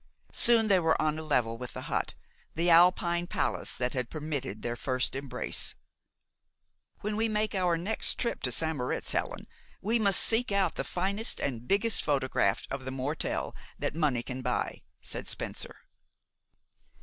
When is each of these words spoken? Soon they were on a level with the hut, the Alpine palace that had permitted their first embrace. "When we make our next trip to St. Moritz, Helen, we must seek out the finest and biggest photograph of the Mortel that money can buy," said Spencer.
Soon 0.33 0.67
they 0.67 0.79
were 0.79 0.99
on 0.99 1.19
a 1.19 1.21
level 1.21 1.59
with 1.59 1.73
the 1.73 1.81
hut, 1.81 2.15
the 2.55 2.71
Alpine 2.71 3.27
palace 3.27 3.75
that 3.75 3.93
had 3.93 4.09
permitted 4.09 4.63
their 4.63 4.75
first 4.75 5.15
embrace. 5.15 5.75
"When 7.01 7.15
we 7.15 7.29
make 7.29 7.53
our 7.53 7.77
next 7.77 8.17
trip 8.17 8.41
to 8.41 8.51
St. 8.51 8.75
Moritz, 8.77 9.11
Helen, 9.11 9.45
we 9.79 9.99
must 9.99 10.19
seek 10.23 10.51
out 10.51 10.73
the 10.73 10.83
finest 10.83 11.39
and 11.39 11.67
biggest 11.67 12.03
photograph 12.03 12.65
of 12.71 12.83
the 12.83 12.89
Mortel 12.89 13.55
that 13.77 13.93
money 13.93 14.23
can 14.23 14.41
buy," 14.41 14.81
said 15.03 15.29
Spencer. 15.29 15.75